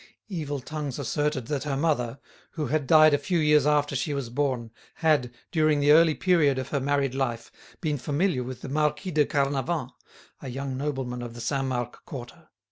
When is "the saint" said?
11.35-11.65